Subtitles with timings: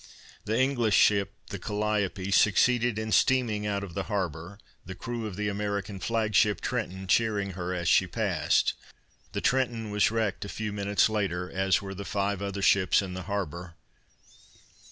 [0.45, 5.35] The English ship, the Calliope, succeeded in steaming out of the harbor, the crew of
[5.35, 8.73] the American flagship Trenton cheering her as she passed.
[9.33, 13.13] The Trenton was wrecked a few minutes later, as were the five other ships in
[13.13, 13.75] the harbor.